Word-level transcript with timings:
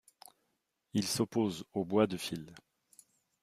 Il 0.95 1.05
s'oppose 1.05 1.63
au 1.73 1.85
bois 1.85 2.07
de 2.07 2.17
fil. 2.17 2.55